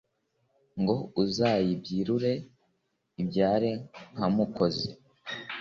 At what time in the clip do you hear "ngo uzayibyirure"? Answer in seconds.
0.81-2.33